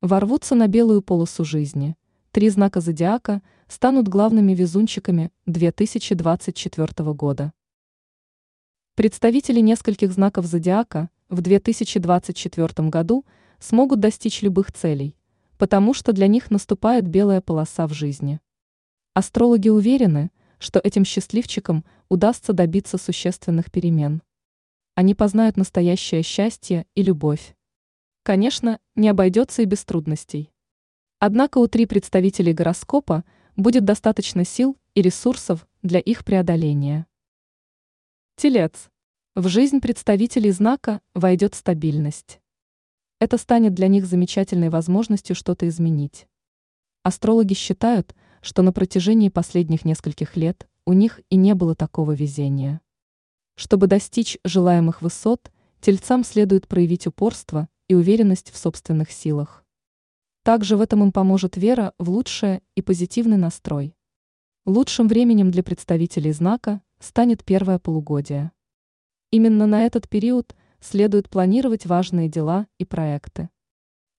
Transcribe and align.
ворвутся 0.00 0.54
на 0.54 0.68
белую 0.68 1.02
полосу 1.02 1.44
жизни. 1.44 1.96
Три 2.30 2.50
знака 2.50 2.80
зодиака 2.80 3.42
станут 3.66 4.06
главными 4.06 4.54
везунчиками 4.54 5.32
2024 5.46 7.12
года. 7.14 7.52
Представители 8.94 9.60
нескольких 9.60 10.12
знаков 10.12 10.46
зодиака 10.46 11.10
в 11.28 11.40
2024 11.40 12.88
году 12.88 13.24
смогут 13.58 13.98
достичь 13.98 14.42
любых 14.42 14.72
целей, 14.72 15.16
потому 15.56 15.94
что 15.94 16.12
для 16.12 16.28
них 16.28 16.50
наступает 16.50 17.08
белая 17.08 17.40
полоса 17.40 17.86
в 17.88 17.92
жизни. 17.92 18.40
Астрологи 19.14 19.68
уверены, 19.68 20.30
что 20.60 20.78
этим 20.78 21.04
счастливчикам 21.04 21.84
удастся 22.08 22.52
добиться 22.52 22.98
существенных 22.98 23.72
перемен. 23.72 24.22
Они 24.94 25.14
познают 25.14 25.56
настоящее 25.56 26.22
счастье 26.22 26.86
и 26.94 27.02
любовь. 27.02 27.56
Конечно, 28.22 28.80
не 28.94 29.08
обойдется 29.08 29.62
и 29.62 29.64
без 29.64 29.84
трудностей. 29.84 30.50
Однако 31.18 31.58
у 31.58 31.66
три 31.66 31.86
представителей 31.86 32.52
гороскопа 32.52 33.24
будет 33.56 33.84
достаточно 33.84 34.44
сил 34.44 34.76
и 34.94 35.02
ресурсов 35.02 35.66
для 35.82 35.98
их 35.98 36.24
преодоления. 36.24 37.06
Телец. 38.36 38.88
В 39.34 39.48
жизнь 39.48 39.80
представителей 39.80 40.52
знака 40.52 41.00
войдет 41.14 41.54
стабильность. 41.54 42.40
Это 43.20 43.36
станет 43.36 43.74
для 43.74 43.88
них 43.88 44.06
замечательной 44.06 44.68
возможностью 44.68 45.34
что-то 45.34 45.66
изменить. 45.68 46.28
Астрологи 47.02 47.54
считают, 47.54 48.14
что 48.42 48.62
на 48.62 48.72
протяжении 48.72 49.28
последних 49.28 49.84
нескольких 49.84 50.36
лет 50.36 50.68
у 50.84 50.92
них 50.92 51.20
и 51.30 51.36
не 51.36 51.54
было 51.54 51.74
такого 51.74 52.12
везения. 52.12 52.80
Чтобы 53.56 53.88
достичь 53.88 54.38
желаемых 54.44 55.02
высот, 55.02 55.50
тельцам 55.80 56.22
следует 56.22 56.68
проявить 56.68 57.08
упорство 57.08 57.68
и 57.88 57.94
уверенность 57.94 58.50
в 58.50 58.56
собственных 58.56 59.10
силах. 59.10 59.64
Также 60.44 60.76
в 60.76 60.80
этом 60.80 61.02
им 61.02 61.12
поможет 61.12 61.56
вера 61.56 61.94
в 61.98 62.10
лучшее 62.10 62.62
и 62.74 62.82
позитивный 62.82 63.36
настрой. 63.36 63.96
Лучшим 64.66 65.08
временем 65.08 65.50
для 65.50 65.62
представителей 65.62 66.32
знака 66.32 66.82
станет 67.00 67.44
первое 67.44 67.78
полугодие. 67.78 68.52
Именно 69.30 69.66
на 69.66 69.84
этот 69.84 70.08
период 70.08 70.54
следует 70.80 71.28
планировать 71.28 71.86
важные 71.86 72.28
дела 72.28 72.66
и 72.78 72.84
проекты. 72.84 73.48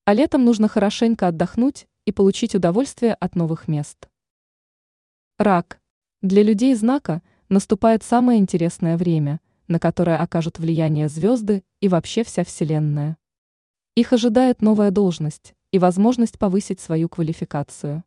А 0.05 0.13
летом 0.13 0.43
нужно 0.43 0.67
хорошенько 0.67 1.27
отдохнуть 1.27 1.88
и 2.05 2.11
получить 2.11 2.55
удовольствие 2.55 3.13
от 3.13 3.36
новых 3.36 3.67
мест. 3.67 4.09
Рак. 5.38 5.80
Для 6.23 6.41
людей 6.41 6.73
знака 6.73 7.21
наступает 7.47 8.03
самое 8.03 8.39
интересное 8.39 8.97
время, 8.97 9.39
на 9.67 9.80
которое 9.80 10.17
окажут 10.17 10.58
влияние 10.58 11.09
звезды 11.09 11.63
и 11.80 11.88
вообще 11.88 12.23
вся 12.23 12.43
Вселенная. 12.43 13.18
Их 14.00 14.14
ожидает 14.14 14.61
новая 14.61 14.92
должность 14.92 15.55
и 15.73 15.78
возможность 15.78 16.39
повысить 16.39 16.80
свою 16.80 17.09
квалификацию. 17.09 18.05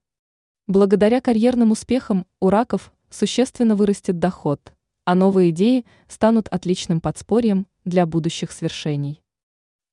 Благодаря 0.67 1.21
карьерным 1.21 1.71
успехам 1.71 2.27
у 2.41 2.49
раков 2.49 2.95
существенно 3.11 3.77
вырастет 3.77 4.19
доход, 4.19 4.73
а 5.05 5.15
новые 5.15 5.51
идеи 5.51 5.85
станут 6.09 6.49
отличным 6.49 7.03
подспорьем 7.03 7.67
для 7.85 8.07
будущих 8.07 8.53
свершений. 8.53 9.23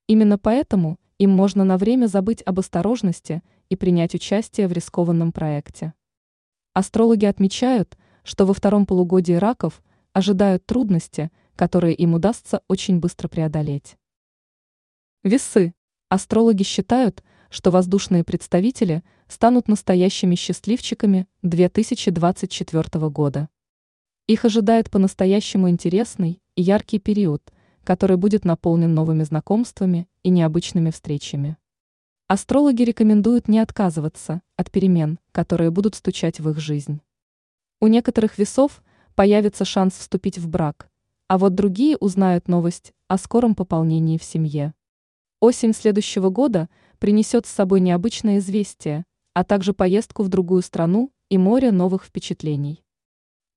Именно 0.07 0.37
поэтому 0.37 0.97
им 1.17 1.31
можно 1.31 1.65
на 1.65 1.77
время 1.77 2.07
забыть 2.07 2.43
об 2.45 2.59
осторожности 2.59 3.43
и 3.67 3.75
принять 3.75 4.15
участие 4.15 4.69
в 4.69 4.71
рискованном 4.71 5.33
проекте. 5.33 5.93
Астрологи 6.73 7.25
отмечают, 7.25 7.97
что 8.23 8.45
во 8.45 8.53
втором 8.53 8.85
полугодии 8.85 9.33
раков 9.33 9.83
ожидают 10.13 10.65
трудности, 10.65 11.29
которые 11.57 11.93
им 11.93 12.13
удастся 12.13 12.61
очень 12.69 13.01
быстро 13.01 13.27
преодолеть. 13.27 13.97
Весы. 15.23 15.73
Астрологи 16.09 16.63
считают, 16.63 17.23
что 17.51 17.69
воздушные 17.69 18.23
представители 18.23 19.03
станут 19.27 19.67
настоящими 19.67 20.33
счастливчиками 20.33 21.27
2024 21.43 23.09
года. 23.09 23.47
Их 24.25 24.43
ожидает 24.43 24.89
по-настоящему 24.89 25.69
интересный 25.69 26.41
и 26.55 26.63
яркий 26.63 26.97
период, 26.97 27.53
который 27.83 28.17
будет 28.17 28.43
наполнен 28.43 28.91
новыми 28.91 29.21
знакомствами 29.21 30.09
и 30.23 30.29
необычными 30.29 30.89
встречами. 30.89 31.57
Астрологи 32.27 32.81
рекомендуют 32.81 33.47
не 33.47 33.59
отказываться 33.59 34.41
от 34.55 34.71
перемен, 34.71 35.19
которые 35.31 35.69
будут 35.69 35.93
стучать 35.93 36.39
в 36.39 36.49
их 36.49 36.59
жизнь. 36.59 37.01
У 37.79 37.85
некоторых 37.85 38.39
весов 38.39 38.81
появится 39.13 39.63
шанс 39.63 39.93
вступить 39.93 40.39
в 40.39 40.49
брак, 40.49 40.89
а 41.27 41.37
вот 41.37 41.53
другие 41.53 41.97
узнают 41.97 42.47
новость 42.47 42.93
о 43.07 43.19
скором 43.19 43.53
пополнении 43.53 44.17
в 44.17 44.23
семье. 44.23 44.73
Осень 45.41 45.73
следующего 45.73 46.29
года 46.29 46.67
принесет 46.97 47.45
с 47.45 47.49
собой 47.49 47.79
необычное 47.79 48.39
известие, 48.39 49.05
а 49.33 49.45
также 49.45 49.73
поездку 49.73 50.23
в 50.23 50.27
другую 50.27 50.61
страну 50.61 51.13
и 51.29 51.37
море 51.37 51.71
новых 51.71 52.03
впечатлений. 52.03 52.83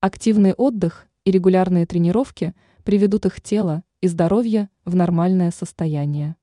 Активный 0.00 0.52
отдых 0.52 1.08
и 1.24 1.32
регулярные 1.32 1.86
тренировки 1.86 2.54
приведут 2.84 3.26
их 3.26 3.40
тело 3.40 3.82
и 4.00 4.06
здоровье 4.06 4.68
в 4.84 4.94
нормальное 4.94 5.50
состояние. 5.50 6.36